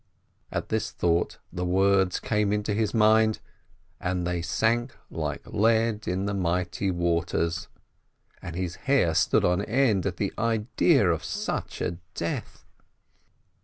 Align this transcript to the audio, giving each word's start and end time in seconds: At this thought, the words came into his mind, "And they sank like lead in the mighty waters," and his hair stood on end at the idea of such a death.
At 0.51 0.69
this 0.69 0.89
thought, 0.89 1.37
the 1.53 1.63
words 1.63 2.19
came 2.19 2.51
into 2.51 2.73
his 2.73 2.91
mind, 2.91 3.37
"And 3.99 4.25
they 4.25 4.41
sank 4.41 4.95
like 5.11 5.45
lead 5.45 6.07
in 6.07 6.25
the 6.25 6.33
mighty 6.33 6.89
waters," 6.89 7.67
and 8.41 8.55
his 8.55 8.77
hair 8.89 9.13
stood 9.13 9.45
on 9.45 9.61
end 9.61 10.07
at 10.07 10.17
the 10.17 10.33
idea 10.39 11.07
of 11.11 11.23
such 11.23 11.81
a 11.81 11.99
death. 12.15 12.65